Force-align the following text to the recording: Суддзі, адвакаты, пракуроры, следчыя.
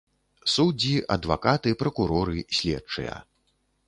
Суддзі, 0.53 0.95
адвакаты, 1.15 1.73
пракуроры, 1.83 2.37
следчыя. 2.61 3.15